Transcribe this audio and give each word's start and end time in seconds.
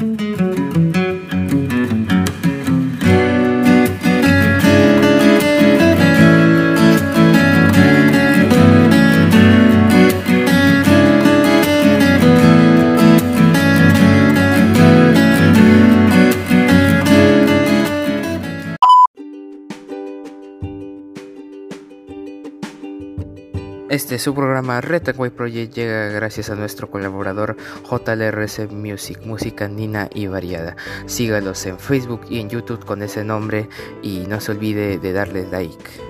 Mm-hmm. 0.00 0.29
Este 24.10 24.18
su 24.18 24.34
programa 24.34 24.80
Retaway 24.80 25.30
Project 25.30 25.72
llega 25.72 26.08
gracias 26.08 26.50
a 26.50 26.56
nuestro 26.56 26.90
colaborador 26.90 27.56
JLRC 27.88 28.68
Music, 28.72 29.20
música 29.24 29.68
nina 29.68 30.10
y 30.12 30.26
variada. 30.26 30.74
Sígalos 31.06 31.64
en 31.66 31.78
Facebook 31.78 32.22
y 32.28 32.40
en 32.40 32.50
YouTube 32.50 32.84
con 32.84 33.02
ese 33.02 33.22
nombre 33.22 33.68
y 34.02 34.26
no 34.26 34.40
se 34.40 34.50
olvide 34.50 34.98
de 34.98 35.12
darle 35.12 35.46
like. 35.46 36.09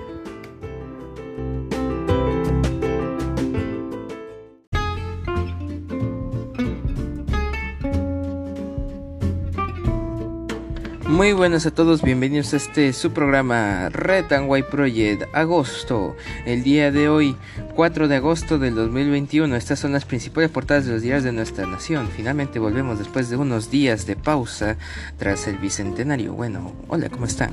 Muy 11.21 11.33
buenas 11.33 11.67
a 11.67 11.71
todos, 11.71 12.01
bienvenidos 12.01 12.51
a 12.51 12.57
este 12.57 12.93
su 12.93 13.11
programa 13.11 13.89
Red 13.89 14.33
and 14.33 14.49
White 14.49 14.69
Project 14.71 15.23
agosto. 15.35 16.15
El 16.47 16.63
día 16.63 16.91
de 16.91 17.09
hoy, 17.09 17.37
4 17.75 18.07
de 18.07 18.15
agosto 18.15 18.57
del 18.57 18.73
2021, 18.73 19.55
estas 19.55 19.77
son 19.77 19.91
las 19.91 20.03
principales 20.03 20.49
portadas 20.49 20.87
de 20.87 20.93
los 20.93 21.03
días 21.03 21.23
de 21.23 21.31
nuestra 21.31 21.67
nación. 21.67 22.09
Finalmente 22.09 22.57
volvemos 22.57 22.97
después 22.97 23.29
de 23.29 23.37
unos 23.37 23.69
días 23.69 24.07
de 24.07 24.15
pausa 24.15 24.77
tras 25.19 25.47
el 25.47 25.59
bicentenario. 25.59 26.33
Bueno, 26.33 26.73
hola, 26.87 27.07
¿cómo 27.09 27.25
están? 27.25 27.51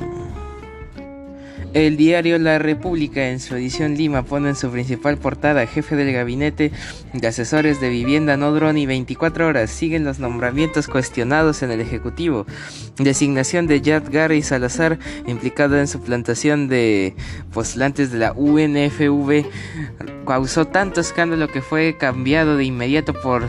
El 1.75 1.99
diario 1.99 2.39
La 2.39 2.59
República 2.59 3.29
en 3.29 3.41
su 3.41 3.55
edición 3.55 3.95
Lima 3.95 4.23
pone 4.23 4.49
en 4.49 4.57
su 4.57 4.71
principal 4.71 5.19
portada 5.19 5.67
jefe 5.67 5.97
del 5.97 6.13
gabinete 6.13 6.73
de 7.13 7.27
asesores 7.27 7.79
de 7.81 7.91
vivienda 7.91 8.39
no 8.39 8.49
y 8.77 8.87
24 8.87 9.47
horas. 9.47 9.71
Siguen 9.71 10.05
los 10.05 10.19
nombramientos 10.19 10.89
cuestionados 10.89 11.63
en 11.63 11.71
el 11.71 11.81
Ejecutivo. 11.81 12.47
Designación 12.99 13.67
de 13.67 13.83
Yad 13.83 14.05
Gary 14.11 14.43
Salazar 14.43 14.99
implicado 15.27 15.79
en 15.79 15.89
su 15.89 16.01
plantación 16.01 16.69
de 16.69 17.15
postulantes 17.53 18.11
de 18.13 18.19
la 18.19 18.33
UNFV 18.33 19.45
causó 20.27 20.67
tanto 20.67 21.01
escándalo 21.03 21.49
que 21.49 21.61
fue 21.61 21.97
cambiado 21.99 22.57
de 22.57 22.65
inmediato 22.65 23.13
por 23.13 23.47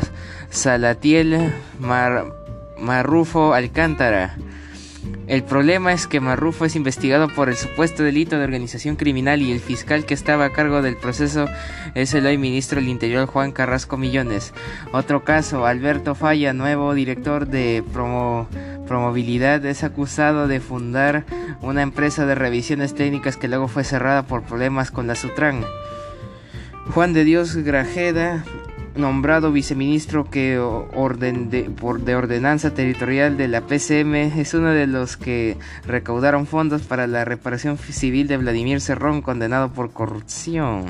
Salatiel 0.50 1.54
Marrufo 2.80 3.54
Alcántara. 3.54 4.38
El 5.30 5.44
problema 5.44 5.94
es 5.94 6.08
que 6.08 6.20
Marrufo 6.20 6.66
es 6.66 6.76
investigado 6.76 7.28
por 7.28 7.50
el 7.50 7.56
supuesto 7.56 8.02
delito 8.02 8.40
de 8.40 8.46
organización 8.46 8.96
criminal 8.96 9.44
y 9.44 9.52
el 9.52 9.60
fiscal 9.60 10.04
que 10.04 10.16
estaba 10.16 10.46
a 10.46 10.54
cargo 10.54 10.82
del 10.82 10.98
proceso 10.98 11.46
es 11.94 12.16
el 12.16 12.26
hoy 12.26 12.40
ministro 12.40 12.80
del 12.80 12.90
Interior 12.90 13.28
Juan 13.28 13.52
Carrasco 13.52 13.96
Millones. 13.96 14.56
Otro 14.92 15.24
caso, 15.24 15.68
Alberto 15.68 16.16
Falla, 16.16 16.52
nuevo 16.54 16.96
director 16.96 17.46
de 17.46 17.84
Promovilidad, 18.88 19.64
es 19.68 19.84
acusado 19.84 20.48
de 20.48 20.60
fundar 20.60 21.26
una 21.62 21.84
empresa 21.84 22.26
de 22.26 22.34
revisiones 22.34 22.96
técnicas 22.96 23.38
que 23.38 23.48
luego 23.48 23.68
fue 23.68 23.84
cerrada 23.84 24.24
por 24.24 24.42
problemas 24.42 24.90
con 24.90 25.06
la 25.06 25.14
Sutran. 25.14 25.64
Juan 26.96 27.14
de 27.14 27.24
Dios 27.24 27.56
Grajeda 27.56 28.44
nombrado 29.00 29.52
viceministro 29.52 30.30
que 30.30 30.60
orden 30.60 31.50
de, 31.50 31.64
por, 31.64 32.02
de 32.02 32.16
ordenanza 32.16 32.74
territorial 32.74 33.38
de 33.38 33.48
la 33.48 33.62
PCM 33.62 34.16
es 34.40 34.54
uno 34.54 34.70
de 34.70 34.88
los 34.88 35.18
que 35.18 35.58
recaudaron 35.86 36.46
fondos 36.46 36.84
para 36.84 37.08
la 37.08 37.26
reparación 37.26 37.78
civil 37.78 38.28
de 38.28 38.38
Vladimir 38.38 38.82
Cerrón 38.82 39.22
condenado 39.22 39.72
por 39.72 39.92
corrupción. 39.92 40.86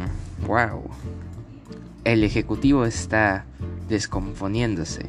Wow. 0.46 0.90
El 2.04 2.24
ejecutivo 2.24 2.86
está 2.86 3.46
descomponiéndose. 3.88 5.06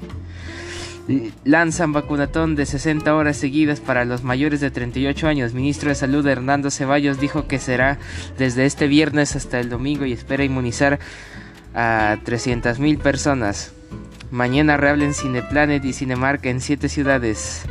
Lanzan 1.44 1.92
vacunatón 1.92 2.54
de 2.54 2.66
60 2.66 3.14
horas 3.14 3.36
seguidas 3.36 3.80
para 3.80 4.04
los 4.04 4.22
mayores 4.22 4.60
de 4.60 4.70
38 4.70 5.26
años. 5.26 5.54
Ministro 5.54 5.88
de 5.88 5.96
Salud 5.96 6.26
Hernando 6.26 6.70
Ceballos 6.70 7.18
dijo 7.18 7.48
que 7.48 7.58
será 7.58 7.98
desde 8.38 8.64
este 8.64 8.86
viernes 8.86 9.34
hasta 9.34 9.58
el 9.58 9.70
domingo 9.70 10.04
y 10.04 10.12
espera 10.12 10.44
inmunizar 10.44 11.00
a 11.74 12.18
300.000 12.24 12.98
personas. 12.98 13.72
Mañana 14.30 14.76
reablen 14.76 15.14
Cineplanet 15.14 15.84
y 15.84 15.92
Cinemark 15.92 16.44
en 16.46 16.60
7 16.60 16.88
ciudades. 16.88 17.64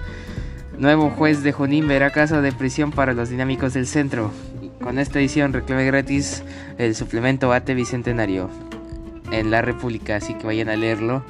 Nuevo 0.78 1.10
juez 1.10 1.44
de 1.44 1.52
Junín 1.52 1.88
verá 1.88 2.12
caso 2.12 2.42
de 2.42 2.52
prisión 2.52 2.92
para 2.92 3.14
los 3.14 3.30
dinámicos 3.30 3.74
del 3.74 3.88
centro. 3.88 4.32
Con 4.82 5.00
esta 5.00 5.20
edición 5.20 5.54
reclame 5.54 5.86
gratis 5.86 6.44
el 6.78 6.96
suplemento 6.96 7.52
ATE 7.52 7.76
Bicentenario 7.76 8.50
en 9.32 9.52
la 9.52 9.62
República, 9.62 10.16
así 10.16 10.34
que 10.34 10.48
vayan 10.48 10.70
a 10.70 10.76
leerlo. 10.76 11.24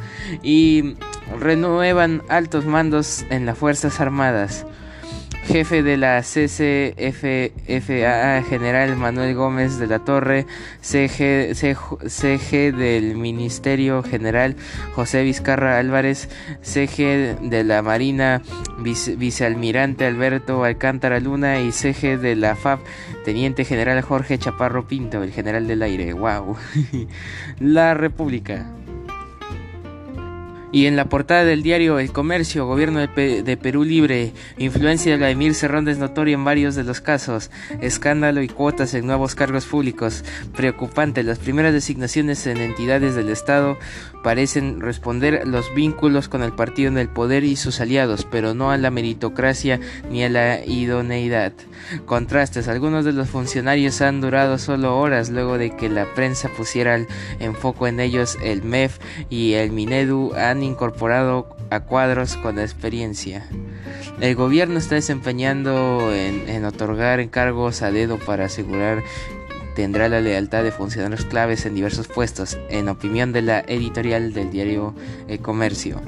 Y 0.44 0.96
renuevan 1.40 2.22
altos 2.29 2.66
mandos 2.66 3.25
en 3.29 3.46
las 3.46 3.58
Fuerzas 3.58 4.00
Armadas 4.00 4.66
jefe 5.50 5.82
de 5.82 5.98
la 5.98 6.22
CCFA 6.22 7.52
General 8.44 8.96
Manuel 8.96 9.34
Gómez 9.34 9.80
de 9.80 9.88
la 9.88 9.98
Torre, 9.98 10.46
CG, 10.80 11.56
CG, 11.56 12.72
del 12.76 13.16
Ministerio 13.16 14.04
General 14.04 14.56
José 14.94 15.24
Vizcarra 15.24 15.80
Álvarez, 15.80 16.30
CG 16.62 17.40
de 17.42 17.64
la 17.64 17.82
Marina 17.82 18.44
Vicealmirante 18.78 20.06
Alberto 20.06 20.64
Alcántara 20.64 21.20
Luna 21.20 21.59
y 21.62 21.72
CG 21.72 22.20
de 22.20 22.36
la 22.36 22.56
FAP 22.56 22.82
Teniente 23.26 23.66
General 23.66 24.00
Jorge 24.04 24.38
Chaparro 24.38 24.88
Pinto, 24.88 25.24
el 25.24 25.32
general 25.32 25.68
del 25.68 25.82
aire. 25.82 26.14
¡Wow! 26.14 26.58
la 27.59 27.96
República. 27.96 28.68
Y 30.72 30.85
en 30.85 30.96
la 30.96 31.06
portada 31.06 31.44
del 31.46 31.63
diario 31.63 31.97
El 31.97 32.12
Comercio, 32.12 32.68
gobierno 32.68 33.00
de, 33.00 33.59
Perú 33.62 33.84
libre, 33.84 34.34
influencia 34.59 35.12
de 35.12 35.18
Vladimir 35.18 35.56
Cerrón 35.56 35.88
es 35.88 35.97
notoria 35.97 36.35
en 36.35 36.46
varios 36.46 36.75
de 36.75 36.84
los 36.84 37.02
casos, 37.02 37.50
escándalo 37.81 38.44
y 38.44 38.47
cuotas 38.47 38.94
en 38.94 39.08
nuevos 39.08 39.34
cargos 39.34 39.66
públicos, 39.66 40.24
preocupante, 40.56 41.24
las 41.24 41.40
primeras 41.40 41.74
designaciones 41.74 42.46
en 42.46 42.58
entidades 42.58 43.16
del 43.16 43.29
Estado 43.29 43.78
parecen 44.24 44.81
responder 44.81 45.47
los 45.47 45.74
vínculos 45.74 46.28
con 46.28 46.44
el 46.44 46.52
partido 46.52 46.90
en 46.90 46.97
el 46.97 47.09
poder 47.09 47.44
y 47.44 47.56
sus 47.56 47.79
aliados, 47.79 48.28
pero 48.29 48.53
no 48.53 48.72
a 48.72 48.78
la 48.78 48.91
meritocracia 48.91 49.79
ni 50.12 50.24
a 50.24 50.29
la 50.29 50.63
idoneidad. 50.66 51.53
Contrastes, 52.06 52.68
algunos 52.68 53.06
de 53.06 53.13
los 53.13 53.29
funcionarios 53.29 54.02
han 54.02 54.22
durado 54.22 54.58
solo 54.58 55.00
horas 55.00 55.29
luego 55.29 55.58
de 55.58 55.75
que 55.75 55.90
la 55.90 56.06
prensa 56.13 56.50
pusiera 56.50 56.96
el 56.96 57.08
enfoque 57.40 57.88
en 57.88 58.00
ellos, 58.00 58.38
el 58.44 58.63
MEF 58.63 59.00
y 59.29 59.53
el 59.53 59.72
Minedu 59.72 60.34
han 60.35 60.59
incorporado 60.64 61.56
a 61.70 61.81
cuadros 61.81 62.36
con 62.38 62.59
experiencia. 62.59 63.46
El 64.20 64.36
gobierno 64.36 64.78
está 64.78 64.96
desempeñando 64.96 66.14
en, 66.14 66.66
otorgar 66.66 67.20
encargos 67.20 67.81
a 67.81 67.92
dedo 67.92 68.18
para 68.18 68.46
asegurar 68.46 69.03
tendrá 69.75 70.09
la 70.09 70.20
lealtad 70.20 70.64
de 70.64 70.72
funcionarios 70.72 71.24
claves 71.24 71.66
en 71.66 71.74
diversos 71.74 72.09
puestos, 72.09 72.58
en 72.70 72.90
opinión 72.90 73.31
de 73.31 73.42
la 73.42 73.59
editorial 73.62 74.34
del 74.34 74.52
diario 74.52 74.94
El 75.30 75.40
Comercio. 75.40 76.02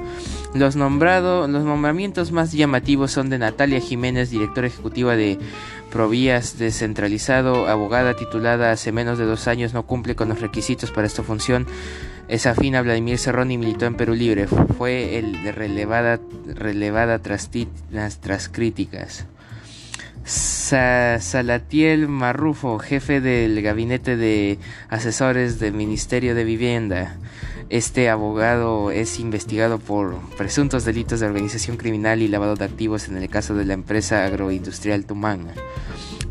Los, 0.53 0.75
nombrado, 0.75 1.47
los 1.47 1.63
nombramientos 1.63 2.33
más 2.33 2.51
llamativos 2.51 3.11
son 3.11 3.29
de 3.29 3.37
Natalia 3.37 3.79
Jiménez, 3.79 4.29
directora 4.29 4.67
ejecutiva 4.67 5.15
de 5.15 5.39
Provías 5.89 6.57
Descentralizado, 6.57 7.67
abogada 7.67 8.15
titulada 8.15 8.71
hace 8.71 8.91
menos 8.91 9.17
de 9.17 9.23
dos 9.23 9.47
años, 9.47 9.73
no 9.73 9.83
cumple 9.83 10.15
con 10.15 10.27
los 10.27 10.41
requisitos 10.41 10.91
para 10.91 11.07
esta 11.07 11.23
función 11.23 11.65
es 12.31 12.45
afín 12.45 12.75
a 12.75 12.81
Vladimir 12.81 13.17
Serrón 13.17 13.51
y 13.51 13.57
militó 13.57 13.85
en 13.85 13.95
Perú 13.95 14.13
Libre. 14.13 14.47
Fue 14.47 15.19
el 15.19 15.43
de 15.43 15.51
relevada, 15.51 16.21
relevada 16.45 17.19
tras, 17.19 17.49
tras 18.21 18.47
críticas. 18.47 19.25
Salatiel 20.23 22.07
Marrufo, 22.07 22.79
jefe 22.79 23.19
del 23.19 23.61
gabinete 23.61 24.15
de 24.15 24.59
asesores 24.87 25.59
del 25.59 25.73
Ministerio 25.73 26.33
de 26.33 26.45
Vivienda. 26.45 27.17
Este 27.69 28.09
abogado 28.09 28.91
es 28.91 29.19
investigado 29.19 29.79
por 29.79 30.17
presuntos 30.37 30.85
delitos 30.85 31.19
de 31.19 31.25
organización 31.25 31.75
criminal 31.75 32.21
y 32.21 32.29
lavado 32.29 32.55
de 32.55 32.63
activos 32.63 33.09
en 33.09 33.17
el 33.17 33.27
caso 33.27 33.55
de 33.55 33.65
la 33.65 33.73
empresa 33.73 34.23
agroindustrial 34.23 35.05
Tumán. 35.05 35.47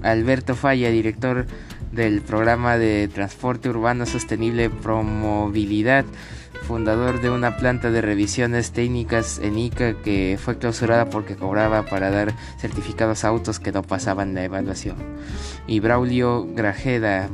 Alberto 0.02 0.54
Falla, 0.54 0.90
director 0.90 1.44
del 1.92 2.22
programa 2.22 2.78
de 2.78 3.08
transporte 3.08 3.68
urbano 3.68 4.06
sostenible 4.06 4.70
Promovilidad 4.70 6.04
fundador 6.62 7.20
de 7.20 7.30
una 7.30 7.56
planta 7.56 7.90
de 7.90 8.00
revisiones 8.00 8.72
técnicas 8.72 9.38
en 9.38 9.58
Ica 9.58 9.94
que 9.94 10.38
fue 10.40 10.58
clausurada 10.58 11.10
porque 11.10 11.36
cobraba 11.36 11.84
para 11.84 12.10
dar 12.10 12.34
certificados 12.58 13.24
a 13.24 13.28
autos 13.28 13.58
que 13.60 13.72
no 13.72 13.82
pasaban 13.82 14.34
la 14.34 14.44
evaluación. 14.44 14.96
Y 15.66 15.80
Braulio 15.80 16.46
Grajeda, 16.54 17.28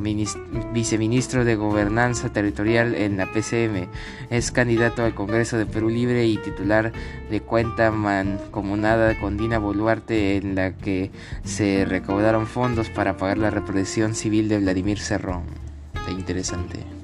viceministro 0.73 1.45
de 1.45 1.55
Gobernanza 1.55 2.29
Territorial 2.29 2.95
en 2.95 3.17
la 3.17 3.31
PCM, 3.31 3.87
es 4.29 4.51
candidato 4.51 5.03
al 5.03 5.15
Congreso 5.15 5.57
de 5.57 5.65
Perú 5.65 5.89
Libre 5.89 6.25
y 6.25 6.37
titular 6.37 6.91
de 7.29 7.41
cuenta 7.41 7.91
mancomunada 7.91 9.19
con 9.19 9.37
Dina 9.37 9.59
Boluarte 9.59 10.37
en 10.37 10.55
la 10.55 10.73
que 10.73 11.11
se 11.43 11.85
recaudaron 11.85 12.47
fondos 12.47 12.89
para 12.89 13.17
pagar 13.17 13.37
la 13.37 13.49
represión 13.49 14.15
civil 14.15 14.49
de 14.49 14.59
Vladimir 14.59 14.99
Cerrón. 14.99 15.43
interesante. 16.09 16.96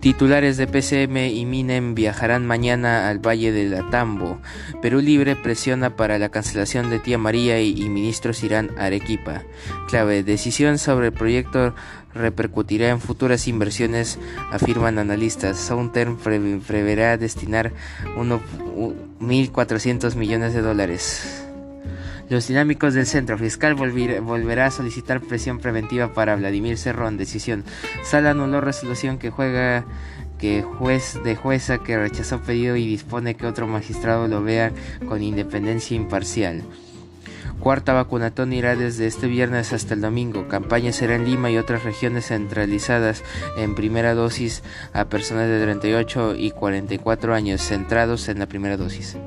Titulares 0.00 0.56
de 0.56 0.66
PCM 0.66 1.16
y 1.28 1.46
Minem 1.46 1.94
viajarán 1.94 2.46
mañana 2.46 3.08
al 3.08 3.18
Valle 3.18 3.52
del 3.52 3.74
Atambo. 3.74 4.40
Perú 4.82 5.00
Libre 5.00 5.36
presiona 5.36 5.96
para 5.96 6.18
la 6.18 6.30
cancelación 6.30 6.90
de 6.90 6.98
Tía 6.98 7.18
María 7.18 7.60
y, 7.60 7.88
ministros 7.88 8.42
irán 8.42 8.70
a 8.78 8.84
Arequipa. 8.84 9.42
Clave, 9.88 10.22
decisión 10.22 10.78
sobre 10.78 11.08
el 11.08 11.12
proyecto 11.12 11.74
repercutirá 12.14 12.88
en 12.88 13.00
futuras 13.00 13.46
inversiones, 13.48 14.18
afirman 14.50 14.98
analistas. 14.98 15.58
Southern 15.58 16.16
preverá 16.16 17.16
destinar 17.16 17.72
1.400 18.16 20.14
millones 20.16 20.54
de 20.54 20.62
dólares. 20.62 21.49
Los 22.30 22.46
dinámicos 22.46 22.94
del 22.94 23.06
Centro 23.06 23.36
Fiscal 23.36 23.74
volverá 23.74 24.66
a 24.66 24.70
solicitar 24.70 25.20
presión 25.20 25.58
preventiva 25.58 26.14
para 26.14 26.36
Vladimir 26.36 26.78
Cerrón. 26.78 27.16
Decisión. 27.16 27.64
Sala 28.04 28.30
anuló 28.30 28.60
resolución 28.60 29.18
que 29.18 29.30
juega 29.30 29.84
que 30.38 30.62
juez 30.62 31.18
de 31.24 31.34
jueza 31.34 31.78
que 31.78 31.98
rechazó 31.98 32.40
pedido 32.40 32.76
y 32.76 32.86
dispone 32.86 33.34
que 33.34 33.46
otro 33.46 33.66
magistrado 33.66 34.28
lo 34.28 34.44
vea 34.44 34.72
con 35.08 35.24
independencia 35.24 35.96
imparcial. 35.96 36.62
Cuarta 37.60 37.92
vacunatón 37.92 38.54
irá 38.54 38.74
desde 38.74 39.06
este 39.06 39.26
viernes 39.26 39.74
hasta 39.74 39.92
el 39.92 40.00
domingo. 40.00 40.48
Campaña 40.48 40.92
será 40.92 41.14
en 41.14 41.26
Lima 41.26 41.50
y 41.50 41.58
otras 41.58 41.84
regiones 41.84 42.28
centralizadas 42.28 43.22
en 43.58 43.74
primera 43.74 44.14
dosis 44.14 44.62
a 44.94 45.04
personas 45.04 45.46
de 45.46 45.62
38 45.62 46.36
y 46.36 46.52
44 46.52 47.34
años 47.34 47.60
centrados 47.60 48.30
en 48.30 48.38
la 48.38 48.46
primera 48.46 48.78
dosis. 48.78 49.18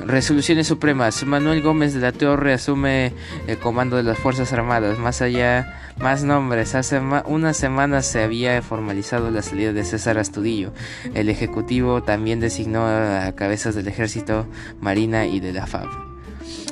Resoluciones 0.00 0.66
supremas. 0.66 1.24
Manuel 1.24 1.62
Gómez 1.62 1.94
de 1.94 2.00
la 2.00 2.12
Torre 2.12 2.52
asume 2.52 3.14
el 3.46 3.58
comando 3.58 3.96
de 3.96 4.02
las 4.02 4.18
Fuerzas 4.18 4.52
Armadas. 4.52 4.98
Más 4.98 5.22
allá, 5.22 5.94
más 5.98 6.24
nombres. 6.24 6.74
Hace 6.74 7.00
unas 7.24 7.56
semanas 7.56 8.04
se 8.04 8.22
había 8.22 8.60
formalizado 8.60 9.30
la 9.30 9.40
salida 9.40 9.72
de 9.72 9.84
César 9.84 10.18
Astudillo. 10.18 10.74
El 11.14 11.30
Ejecutivo 11.30 12.02
también 12.02 12.38
designó 12.38 12.86
a 12.86 13.32
cabezas 13.34 13.74
del 13.74 13.88
Ejército, 13.88 14.46
Marina 14.78 15.24
y 15.24 15.40
de 15.40 15.54
la 15.54 15.66
FAB 15.66 16.11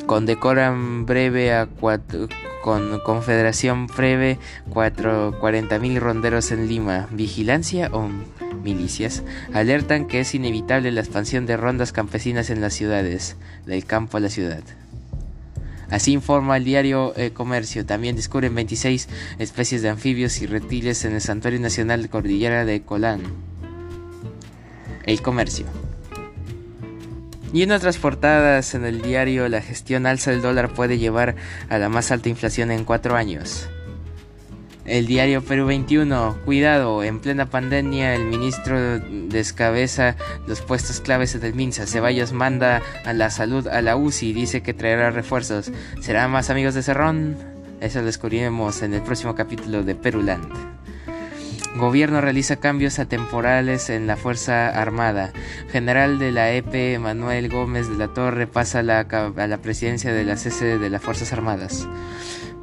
condecoran 0.07 1.07
breve 1.07 1.53
a 1.53 1.69
con 2.63 3.01
Confederación 3.01 3.87
Breve 3.87 4.39
40.000 4.73 5.99
ronderos 5.99 6.51
en 6.53 6.69
Lima. 6.69 7.09
Vigilancia 7.11 7.91
o 7.93 8.09
milicias 8.63 9.23
alertan 9.55 10.07
que 10.07 10.21
es 10.21 10.35
inevitable 10.35 10.93
la 10.93 11.01
expansión 11.01 11.47
de 11.47 11.57
rondas 11.57 11.93
campesinas 11.93 12.51
en 12.51 12.61
las 12.61 12.75
ciudades, 12.75 13.37
del 13.67 13.85
campo 13.85 14.19
a 14.19 14.21
la 14.21 14.29
ciudad. 14.29 14.63
Así 15.91 16.13
informa 16.13 16.57
el 16.57 16.65
diario 16.65 17.15
Comercio. 17.35 17.85
También 17.85 18.15
descubren 18.15 18.55
26 18.55 19.09
especies 19.39 19.83
de 19.83 19.89
anfibios 19.89 20.41
y 20.41 20.47
reptiles 20.47 21.05
en 21.05 21.15
el 21.15 21.21
Santuario 21.21 21.59
Nacional 21.59 22.09
Cordillera 22.09 22.65
de 22.65 22.83
Colán. 22.83 23.23
El 25.05 25.21
Comercio. 25.23 25.67
Y 27.53 27.63
en 27.63 27.73
otras 27.73 27.99
portadas 27.99 28.75
en 28.75 28.85
el 28.85 29.03
diario, 29.03 29.49
la 29.49 29.61
gestión 29.61 30.07
alza 30.07 30.31
del 30.31 30.43
dólar 30.43 30.73
puede 30.73 30.99
llevar 30.99 31.35
a 31.69 31.79
la 31.79 31.89
más 31.89 32.13
alta 32.13 32.29
inflación 32.29 32.71
en 32.71 32.85
cuatro 32.85 33.17
años. 33.17 33.69
El 34.85 35.07
diario 35.07 35.43
Perú 35.43 35.67
21, 35.67 36.39
cuidado, 36.45 37.05
en 37.05 37.21
plena 37.21 37.47
pandemia 37.47 38.15
el 38.15 38.25
ministro 38.25 38.99
descabeza 38.99 40.17
los 40.49 40.63
puestos 40.63 41.01
claves 41.01 41.41
del 41.41 41.55
MINSA. 41.55 41.87
Ceballos 41.87 42.33
manda 42.33 42.83
a 43.05 43.13
la 43.13 43.31
salud 43.31 43.69
a 43.69 43.83
la 43.83 43.97
UCI, 43.97 44.33
dice 44.33 44.63
que 44.63 44.75
traerá 44.75 45.11
refuerzos. 45.11 45.71
¿Serán 46.01 46.31
más 46.31 46.51
amigos 46.51 46.75
de 46.75 46.83
Cerrón? 46.83 47.37
Eso 47.81 48.01
lo 48.01 48.07
descubriremos 48.07 48.83
en 48.83 48.95
el 48.95 49.03
próximo 49.03 49.35
capítulo 49.35 49.85
de 49.85 49.95
Peruland. 49.95 50.49
Gobierno 51.81 52.21
realiza 52.21 52.57
cambios 52.57 52.99
atemporales 52.99 53.89
en 53.89 54.07
la 54.07 54.17
Fuerza 54.17 54.69
Armada. 54.69 55.33
General 55.73 56.19
de 56.19 56.31
la 56.31 56.53
EP 56.53 56.99
Manuel 56.99 57.49
Gómez 57.49 57.89
de 57.89 57.97
la 57.97 58.09
Torre 58.09 58.47
pasa 58.47 58.81
a 58.81 58.83
la, 58.83 59.01
a 59.01 59.47
la 59.47 59.59
presidencia 59.59 60.13
de 60.13 60.25
la 60.25 60.37
CC 60.37 60.79
de 60.79 60.91
las 60.91 61.01
Fuerzas 61.01 61.33
Armadas. 61.33 61.89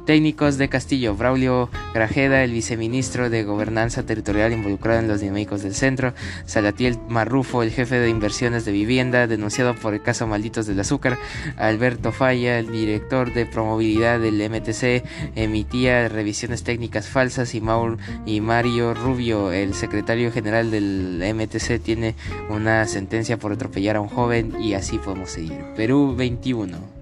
Técnicos 0.08 0.56
de 0.56 0.70
Castillo, 0.70 1.14
Braulio 1.14 1.68
Grajeda, 1.92 2.42
el 2.42 2.52
viceministro 2.52 3.28
de 3.28 3.44
Gobernanza 3.44 4.06
Territorial 4.06 4.54
involucrado 4.54 5.00
en 5.00 5.08
los 5.08 5.20
dinámicos 5.20 5.62
del 5.62 5.74
centro, 5.74 6.14
Salatiel 6.46 6.96
Marrufo, 7.10 7.62
el 7.62 7.70
jefe 7.70 7.96
de 7.96 8.08
inversiones 8.08 8.64
de 8.64 8.72
vivienda, 8.72 9.26
denunciado 9.26 9.74
por 9.74 9.92
el 9.92 10.00
caso 10.00 10.26
Malditos 10.26 10.66
del 10.66 10.80
Azúcar, 10.80 11.18
Alberto 11.58 12.10
Falla, 12.10 12.58
el 12.58 12.72
director 12.72 13.34
de 13.34 13.44
promovilidad 13.44 14.18
del 14.18 14.40
MTC, 14.48 15.04
emitía 15.36 16.08
revisiones 16.08 16.62
técnicas 16.62 17.06
falsas 17.06 17.54
y, 17.54 17.60
Maur 17.60 17.98
y 18.24 18.40
Mario 18.40 18.94
Rubio, 18.94 19.52
el 19.52 19.74
secretario 19.74 20.32
general 20.32 20.70
del 20.70 21.22
MTC, 21.34 21.82
tiene 21.82 22.14
una 22.48 22.86
sentencia 22.86 23.36
por 23.36 23.52
atropellar 23.52 23.96
a 23.96 24.00
un 24.00 24.08
joven 24.08 24.54
y 24.58 24.72
así 24.72 24.96
podemos 24.96 25.32
seguir. 25.32 25.62
Perú 25.76 26.14
21. 26.16 26.97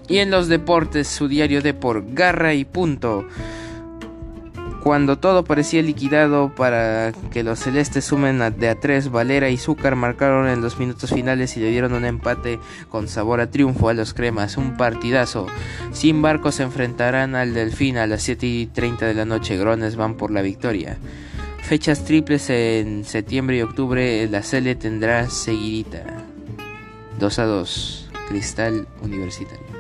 Y 0.09 0.19
en 0.19 0.31
los 0.31 0.49
deportes, 0.49 1.09
su 1.09 1.29
diario 1.29 1.61
de 1.61 1.75
por 1.75 2.15
garra 2.15 2.55
y 2.55 2.65
punto. 2.65 3.27
Cuando 4.87 5.19
todo 5.19 5.43
parecía 5.43 5.83
liquidado 5.83 6.55
para 6.55 7.11
que 7.33 7.43
los 7.43 7.59
celestes 7.59 8.05
sumen 8.05 8.39
de 8.57 8.69
a 8.69 8.79
tres, 8.79 9.11
Valera 9.11 9.51
y 9.51 9.57
Zúcar 9.57 9.97
marcaron 9.97 10.47
en 10.47 10.61
los 10.61 10.79
minutos 10.79 11.11
finales 11.11 11.57
y 11.57 11.61
le 11.61 11.71
dieron 11.71 11.93
un 11.93 12.05
empate 12.05 12.61
con 12.89 13.09
sabor 13.09 13.41
a 13.41 13.51
triunfo 13.51 13.89
a 13.89 13.95
los 13.95 14.15
cremas, 14.15 14.57
un 14.57 14.77
partidazo. 14.77 15.49
Sin 15.91 16.23
barcos 16.23 16.55
se 16.55 16.63
enfrentarán 16.63 17.35
al 17.35 17.53
Delfín 17.53 17.97
a 17.97 18.07
las 18.07 18.23
7 18.23 18.47
y 18.47 18.67
30 18.67 19.07
de 19.07 19.15
la 19.15 19.25
noche, 19.25 19.57
Grones 19.57 19.97
van 19.97 20.15
por 20.15 20.31
la 20.31 20.41
victoria. 20.41 20.99
Fechas 21.63 22.05
triples 22.05 22.49
en 22.49 23.05
septiembre 23.05 23.57
y 23.57 23.63
octubre. 23.63 24.29
La 24.29 24.45
Cele 24.45 24.77
tendrá 24.77 25.29
seguidita. 25.29 26.05
2 27.19 27.39
a 27.41 27.45
2. 27.45 28.11
Cristal 28.29 28.87
Universitario. 29.03 29.76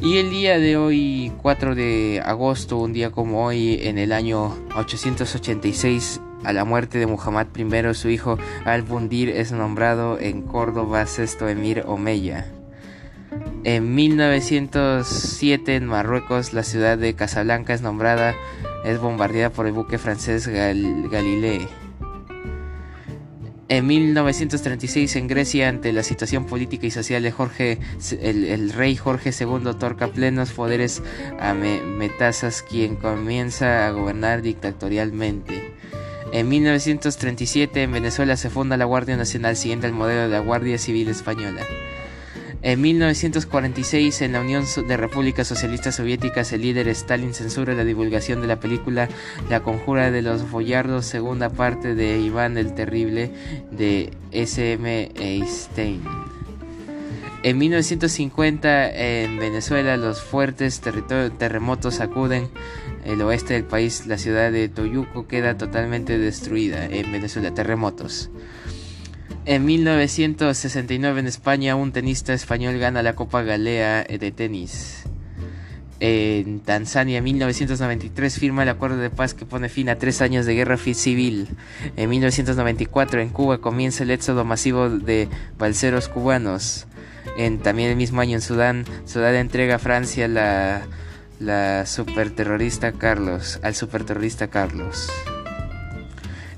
Y 0.00 0.18
el 0.18 0.30
día 0.30 0.60
de 0.60 0.76
hoy, 0.76 1.32
4 1.42 1.74
de 1.74 2.22
agosto, 2.24 2.76
un 2.78 2.92
día 2.92 3.10
como 3.10 3.44
hoy, 3.44 3.80
en 3.82 3.98
el 3.98 4.12
año 4.12 4.56
886, 4.76 6.20
a 6.44 6.52
la 6.52 6.64
muerte 6.64 6.98
de 6.98 7.08
Muhammad 7.08 7.48
I, 7.56 7.94
su 7.94 8.08
hijo 8.08 8.38
Al-Bundir 8.64 9.28
es 9.28 9.50
nombrado 9.50 10.16
en 10.20 10.42
Córdoba 10.42 11.04
sexto 11.06 11.48
emir 11.48 11.82
Omeya. 11.84 12.46
En 13.64 13.96
1907 13.96 15.74
en 15.74 15.86
Marruecos 15.86 16.52
la 16.52 16.62
ciudad 16.62 16.96
de 16.96 17.14
Casablanca 17.14 17.74
es 17.74 17.82
nombrada, 17.82 18.36
es 18.84 19.00
bombardeada 19.00 19.50
por 19.50 19.66
el 19.66 19.72
buque 19.72 19.98
francés 19.98 20.46
Galilée. 20.46 21.66
En 23.70 23.86
1936 23.86 25.16
en 25.16 25.28
Grecia, 25.28 25.68
ante 25.68 25.92
la 25.92 26.02
situación 26.02 26.46
política 26.46 26.86
y 26.86 26.90
social 26.90 27.22
de 27.22 27.30
Jorge, 27.30 27.78
el, 28.22 28.72
rey 28.72 28.96
Jorge 28.96 29.30
II 29.38 29.66
otorga 29.66 30.08
plenos 30.08 30.52
poderes 30.52 31.02
a 31.38 31.52
Metasas, 31.52 32.62
quien 32.62 32.96
comienza 32.96 33.86
a 33.86 33.90
gobernar 33.90 34.40
dictatorialmente. 34.40 35.74
En 36.32 36.48
1937 36.48 37.82
en 37.82 37.92
Venezuela 37.92 38.38
se 38.38 38.48
funda 38.48 38.78
la 38.78 38.86
Guardia 38.86 39.18
Nacional 39.18 39.54
siguiendo 39.54 39.86
el 39.86 39.92
modelo 39.92 40.22
de 40.22 40.28
la 40.28 40.40
Guardia 40.40 40.78
Civil 40.78 41.08
Española. 41.08 41.60
En 42.68 42.82
1946, 42.82 44.20
en 44.20 44.32
la 44.32 44.42
Unión 44.42 44.62
de 44.86 44.98
Repúblicas 44.98 45.48
Socialistas 45.48 45.94
Soviéticas, 45.94 46.52
el 46.52 46.60
líder 46.60 46.86
Stalin 46.88 47.32
censura 47.32 47.72
la 47.72 47.82
divulgación 47.82 48.42
de 48.42 48.46
la 48.46 48.60
película 48.60 49.08
La 49.48 49.60
Conjura 49.60 50.10
de 50.10 50.20
los 50.20 50.50
Boyardos, 50.50 51.06
segunda 51.06 51.48
parte 51.48 51.94
de 51.94 52.20
Iván 52.20 52.58
el 52.58 52.74
Terrible 52.74 53.30
de 53.70 54.10
S.M. 54.32 55.12
Einstein. 55.16 56.02
En 57.42 57.56
1950, 57.56 58.90
en 58.90 59.38
Venezuela, 59.38 59.96
los 59.96 60.20
fuertes 60.20 60.82
terremotos 60.82 61.94
sacuden 61.94 62.50
el 63.06 63.22
oeste 63.22 63.54
del 63.54 63.64
país. 63.64 64.06
La 64.06 64.18
ciudad 64.18 64.52
de 64.52 64.68
Toyuco 64.68 65.26
queda 65.26 65.56
totalmente 65.56 66.18
destruida. 66.18 66.84
En 66.84 67.12
Venezuela, 67.12 67.54
terremotos. 67.54 68.28
En 69.50 69.64
1969 69.64 71.20
en 71.20 71.26
España 71.26 71.74
un 71.74 71.90
tenista 71.90 72.34
español 72.34 72.76
gana 72.76 73.02
la 73.02 73.14
Copa 73.14 73.40
Galea 73.42 74.04
de 74.04 74.30
tenis. 74.30 75.04
En 76.00 76.60
Tanzania 76.60 77.16
en 77.16 77.24
1993 77.24 78.38
firma 78.38 78.64
el 78.64 78.68
acuerdo 78.68 78.98
de 78.98 79.08
paz 79.08 79.32
que 79.32 79.46
pone 79.46 79.70
fin 79.70 79.88
a 79.88 79.96
tres 79.96 80.20
años 80.20 80.44
de 80.44 80.54
guerra 80.54 80.76
civil. 80.76 81.48
En 81.96 82.10
1994 82.10 83.22
en 83.22 83.30
Cuba 83.30 83.56
comienza 83.56 84.02
el 84.02 84.10
éxodo 84.10 84.44
masivo 84.44 84.90
de 84.90 85.30
balseros 85.56 86.10
cubanos. 86.10 86.86
En, 87.38 87.58
también 87.58 87.88
el 87.88 87.96
mismo 87.96 88.20
año 88.20 88.34
en 88.34 88.42
Sudán, 88.42 88.84
Sudán 89.06 89.34
entrega 89.34 89.76
a 89.76 89.78
Francia 89.78 90.28
la 90.28 91.86
superterrorista 91.86 92.92
Carlos, 92.92 93.60
al 93.62 93.74
superterrorista 93.74 94.48
Carlos. 94.48 95.10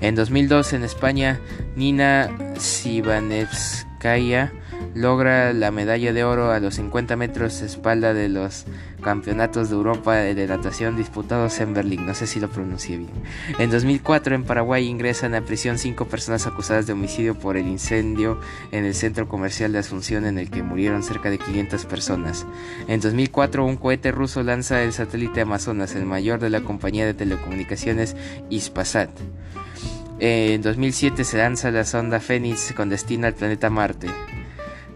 En 0.01 0.15
2002 0.15 0.73
en 0.73 0.83
España, 0.83 1.39
Nina 1.75 2.29
Sivanevskaya 2.57 4.51
logra 4.95 5.53
la 5.53 5.69
medalla 5.69 6.11
de 6.11 6.23
oro 6.23 6.51
a 6.51 6.59
los 6.59 6.75
50 6.75 7.15
metros 7.15 7.61
espalda 7.61 8.13
de 8.15 8.27
los 8.27 8.65
campeonatos 9.03 9.69
de 9.69 9.75
Europa 9.75 10.15
de 10.15 10.47
natación 10.47 10.97
disputados 10.97 11.59
en 11.59 11.75
Berlín. 11.75 12.07
No 12.07 12.15
sé 12.15 12.25
si 12.25 12.39
lo 12.39 12.49
pronuncié 12.49 12.97
bien. 12.97 13.11
En 13.59 13.69
2004 13.69 14.33
en 14.33 14.43
Paraguay 14.43 14.87
ingresan 14.87 15.35
a 15.35 15.41
prisión 15.41 15.77
cinco 15.77 16.05
personas 16.05 16.47
acusadas 16.47 16.87
de 16.87 16.93
homicidio 16.93 17.37
por 17.37 17.55
el 17.55 17.67
incendio 17.67 18.39
en 18.71 18.85
el 18.85 18.95
centro 18.95 19.27
comercial 19.27 19.71
de 19.71 19.79
Asunción 19.79 20.25
en 20.25 20.39
el 20.39 20.49
que 20.49 20.63
murieron 20.63 21.03
cerca 21.03 21.29
de 21.29 21.37
500 21.37 21.85
personas. 21.85 22.47
En 22.87 23.01
2004 23.01 23.63
un 23.63 23.77
cohete 23.77 24.11
ruso 24.11 24.41
lanza 24.41 24.81
el 24.81 24.93
satélite 24.93 25.41
Amazonas, 25.41 25.93
el 25.95 26.05
mayor 26.05 26.39
de 26.39 26.49
la 26.49 26.61
compañía 26.61 27.05
de 27.05 27.13
telecomunicaciones 27.13 28.15
Ispasat. 28.49 29.11
En 30.23 30.61
2007 30.61 31.23
se 31.23 31.39
lanza 31.39 31.71
la 31.71 31.83
sonda 31.83 32.19
Phoenix 32.19 32.73
con 32.77 32.89
destino 32.89 33.25
al 33.25 33.33
planeta 33.33 33.71
Marte. 33.71 34.05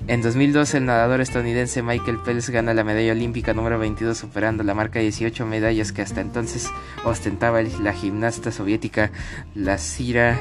En 0.05 0.21
2012 0.21 0.77
el 0.77 0.85
nadador 0.85 1.19
estadounidense 1.19 1.81
Michael 1.81 2.19
Phelps 2.23 2.51
gana 2.51 2.75
la 2.75 2.83
medalla 2.83 3.13
olímpica 3.13 3.55
número 3.55 3.79
22 3.79 4.15
superando 4.15 4.63
la 4.63 4.75
marca 4.75 4.99
de 4.99 5.05
18 5.05 5.47
medallas 5.47 5.91
que 5.91 6.03
hasta 6.03 6.21
entonces 6.21 6.69
ostentaba 7.05 7.63
la 7.63 7.93
gimnasta 7.93 8.51
soviética 8.51 9.09
la 9.55 9.79
Cira 9.79 10.39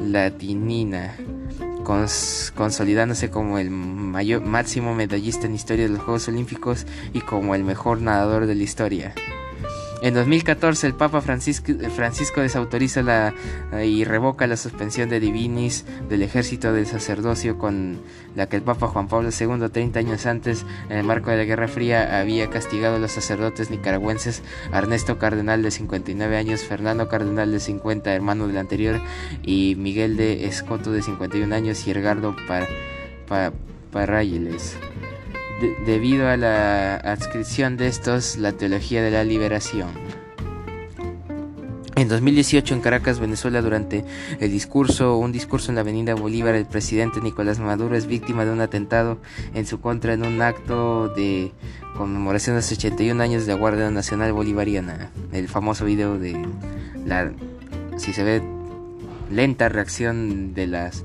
Latinina, 0.00 1.16
consolidándose 2.54 3.30
como 3.30 3.58
el 3.58 3.70
mayor, 3.70 4.42
máximo 4.42 4.94
medallista 4.94 5.48
en 5.48 5.56
historia 5.56 5.86
de 5.86 5.90
los 5.94 6.02
Juegos 6.02 6.28
Olímpicos 6.28 6.86
y 7.12 7.20
como 7.20 7.56
el 7.56 7.64
mejor 7.64 8.00
nadador 8.00 8.46
de 8.46 8.54
la 8.54 8.62
historia. 8.62 9.12
En 10.02 10.14
2014 10.14 10.86
el 10.86 10.94
Papa 10.94 11.20
Francisco, 11.20 12.40
desautoriza 12.40 13.02
la, 13.02 13.34
y 13.84 14.04
revoca 14.04 14.46
la 14.46 14.56
suspensión 14.56 15.10
de 15.10 15.20
divinis 15.20 15.84
del 16.08 16.22
ejército 16.22 16.72
del 16.72 16.86
sacerdocio 16.86 17.58
con 17.58 18.00
la 18.34 18.48
que 18.48 18.56
el 18.56 18.62
Papa 18.62 18.86
Juan 18.88 19.08
Pablo 19.08 19.28
II 19.28 19.68
30 19.70 19.98
años 19.98 20.24
antes 20.24 20.64
en 20.88 20.96
el 20.96 21.04
marco 21.04 21.30
de 21.30 21.36
la 21.36 21.44
Guerra 21.44 21.68
Fría 21.68 22.18
había 22.18 22.48
castigado 22.48 22.96
a 22.96 22.98
los 22.98 23.12
sacerdotes 23.12 23.70
nicaragüenses. 23.70 24.42
Ernesto 24.72 25.18
Cardenal 25.18 25.62
de 25.62 25.70
59 25.70 26.36
años, 26.36 26.62
Fernando 26.62 27.08
Cardenal 27.08 27.52
de 27.52 27.60
50 27.60 28.14
hermano 28.14 28.46
del 28.46 28.56
anterior 28.56 29.02
y 29.42 29.74
Miguel 29.76 30.16
de 30.16 30.46
Escoto 30.46 30.92
de 30.92 31.02
51 31.02 31.54
años 31.54 31.86
y 31.86 31.90
Ergardo 31.90 32.34
Par, 32.48 32.68
debido 35.84 36.28
a 36.28 36.36
la 36.36 36.96
adscripción 36.96 37.76
de 37.76 37.86
estos 37.86 38.36
la 38.36 38.52
teología 38.52 39.02
de 39.02 39.10
la 39.10 39.24
liberación. 39.24 39.88
En 42.00 42.08
2018 42.08 42.74
en 42.74 42.80
Caracas, 42.80 43.20
Venezuela, 43.20 43.60
durante 43.60 44.06
el 44.38 44.50
discurso, 44.50 45.18
un 45.18 45.32
discurso 45.32 45.70
en 45.70 45.74
la 45.74 45.82
Avenida 45.82 46.14
Bolívar, 46.14 46.54
el 46.54 46.64
presidente 46.64 47.20
Nicolás 47.20 47.58
Maduro 47.58 47.94
es 47.94 48.06
víctima 48.06 48.46
de 48.46 48.52
un 48.52 48.62
atentado 48.62 49.18
en 49.52 49.66
su 49.66 49.82
contra 49.82 50.14
en 50.14 50.24
un 50.24 50.40
acto 50.40 51.08
de 51.08 51.52
conmemoración 51.98 52.56
de 52.56 52.62
los 52.62 52.72
81 52.72 53.22
años 53.22 53.44
de 53.44 53.52
la 53.52 53.58
Guardia 53.58 53.90
Nacional 53.90 54.32
Bolivariana. 54.32 55.10
El 55.32 55.46
famoso 55.48 55.84
video 55.84 56.18
de 56.18 56.42
la, 57.04 57.32
si 57.98 58.14
se 58.14 58.24
ve, 58.24 58.42
lenta 59.30 59.68
reacción 59.68 60.54
de 60.54 60.68
las 60.68 61.04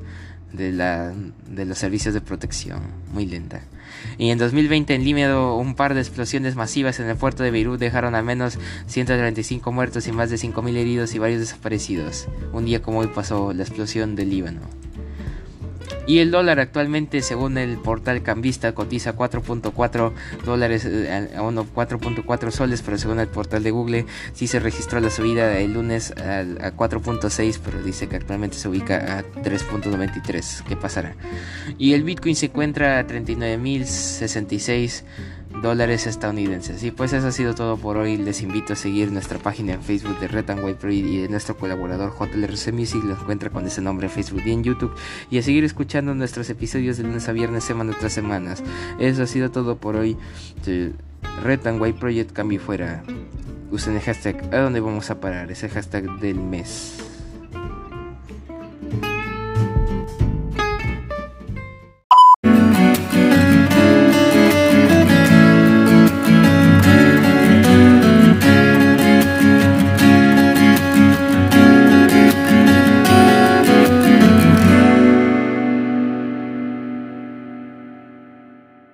de, 0.53 0.71
la, 0.71 1.13
de 1.50 1.65
los 1.65 1.77
servicios 1.77 2.13
de 2.13 2.21
protección, 2.21 2.79
muy 3.12 3.25
lenta. 3.25 3.62
Y 4.18 4.30
en 4.30 4.38
2020 4.38 4.94
en 4.96 5.04
Límeda 5.04 5.40
un 5.40 5.75
par 5.75 5.94
de 5.94 6.02
explosiones 6.02 6.56
masivas 6.56 7.00
en 7.00 7.10
el 7.10 7.18
puerto 7.18 7.44
de 7.44 7.52
Beirut 7.52 7.80
dejaron 7.80 8.16
al 8.16 8.24
menos 8.24 8.58
135 8.88 9.72
muertos 9.72 10.08
y 10.08 10.12
más 10.12 10.30
de 10.30 10.38
5.000 10.38 10.75
heridos 10.75 11.16
y 11.16 11.20
varios 11.20 11.40
desaparecidos. 11.40 12.28
Un 12.54 12.66
día 12.66 12.82
como 12.82 13.00
hoy 13.00 13.08
pasó 13.08 13.54
la 13.54 13.64
explosión 13.64 14.16
del 14.16 14.30
Líbano. 14.30 14.85
Y 16.07 16.19
el 16.19 16.31
dólar 16.31 16.59
actualmente, 16.59 17.21
según 17.21 17.57
el 17.57 17.77
portal 17.77 18.21
Cambista, 18.21 18.74
cotiza 18.74 19.15
4.4 19.15 20.12
dólares 20.45 20.85
eh, 20.85 21.29
a 21.35 21.41
4.4 21.41 22.51
soles, 22.51 22.81
pero 22.81 22.97
según 22.97 23.19
el 23.19 23.27
portal 23.27 23.63
de 23.63 23.71
Google, 23.71 24.05
sí 24.33 24.47
se 24.47 24.59
registró 24.59 25.00
la 25.00 25.09
subida 25.09 25.57
el 25.57 25.74
lunes 25.74 26.12
a, 26.17 26.39
a 26.39 26.75
4.6, 26.75 27.59
pero 27.63 27.81
dice 27.81 28.07
que 28.07 28.17
actualmente 28.17 28.57
se 28.57 28.69
ubica 28.69 29.19
a 29.19 29.24
3.93. 29.41 30.63
¿Qué 30.67 30.75
pasará? 30.75 31.15
Y 31.77 31.93
el 31.93 32.03
Bitcoin 32.03 32.35
se 32.35 32.47
encuentra 32.47 33.00
a 33.00 33.07
39.066 33.07 35.03
dólares 35.62 36.07
estadounidenses. 36.07 36.83
Y 36.83 36.91
pues 36.91 37.13
eso 37.13 37.27
ha 37.27 37.31
sido 37.31 37.55
todo 37.55 37.77
por 37.77 37.97
hoy. 37.97 38.17
Les 38.17 38.41
invito 38.41 38.74
a 38.74 38.75
seguir 38.75 39.12
nuestra 39.12 39.39
página 39.39 39.74
en 39.74 39.81
Facebook 39.81 40.19
de 40.19 40.27
Red 40.27 40.63
White 40.63 40.93
y 40.93 41.21
de 41.21 41.29
nuestro 41.29 41.57
colaborador 41.57 42.13
JLRC 42.17 42.71
Music. 42.74 43.03
Lo 43.03 43.13
encuentra 43.13 43.50
con 43.50 43.65
ese 43.65 43.81
nombre 43.81 44.07
en 44.07 44.13
Facebook 44.13 44.43
y 44.45 44.51
en 44.51 44.63
YouTube. 44.63 44.93
Y 45.29 45.38
a 45.38 45.41
seguir 45.41 45.63
escuchando 45.63 46.13
nuestros 46.13 46.50
episodios 46.50 46.97
de 46.97 47.03
lunes 47.03 47.27
a 47.27 47.31
viernes, 47.31 47.63
semana 47.63 47.93
tras 48.00 48.13
semana. 48.13 48.55
Eso 49.00 49.24
ha 49.24 49.27
sido 49.27 49.51
todo 49.51 49.77
por 49.77 49.95
hoy. 49.95 50.17
Red 51.43 51.67
and 51.67 51.81
White 51.81 52.00
Project 52.00 52.31
cambio 52.31 52.59
fuera. 52.59 53.03
Usen 53.71 53.95
el 53.95 54.01
hashtag 54.01 54.53
a 54.53 54.59
dónde 54.59 54.79
vamos 54.79 55.09
a 55.09 55.19
parar. 55.19 55.51
Ese 55.51 55.69
hashtag 55.69 56.19
del 56.19 56.39
mes. 56.39 57.14